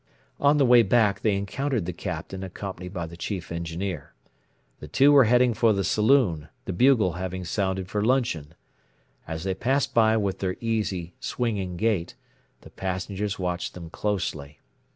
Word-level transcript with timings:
On 0.39 0.57
the 0.57 0.65
way 0.65 0.81
back 0.81 1.19
they 1.19 1.35
encountered 1.37 1.85
the 1.85 1.93
Captain 1.93 2.43
accompanied 2.43 2.91
by 2.91 3.05
the 3.05 3.15
Chief 3.15 3.51
Engineer. 3.51 4.15
The 4.79 4.87
two 4.87 5.11
were 5.11 5.25
heading 5.25 5.53
for 5.53 5.73
the 5.73 5.83
saloon, 5.83 6.49
the 6.65 6.73
bugle 6.73 7.11
having 7.11 7.45
sounded 7.45 7.87
for 7.87 8.03
luncheon. 8.03 8.55
As 9.27 9.43
they 9.43 9.53
passed 9.53 9.93
by 9.93 10.17
with 10.17 10.39
their 10.39 10.55
easy, 10.59 11.13
swinging 11.19 11.77
gait, 11.77 12.15
the 12.61 12.71
passengers 12.71 13.37
watched 13.37 13.75
them 13.75 13.91
closely. 13.91 14.59